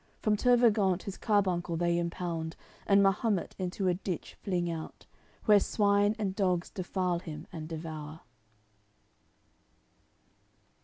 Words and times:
From 0.23 0.35
Tervagant 0.35 1.03
his 1.03 1.15
carbuncle 1.15 1.77
they 1.77 1.99
impound, 1.99 2.55
And 2.87 3.03
Mahumet 3.03 3.53
into 3.59 3.87
a 3.87 3.93
ditch 3.93 4.33
fling 4.41 4.67
out, 4.67 5.05
Where 5.45 5.59
swine 5.59 6.15
and 6.17 6.33
dogs 6.35 6.71
defile 6.71 7.19
him 7.19 7.45
and 7.53 7.69
devour. 7.69 8.21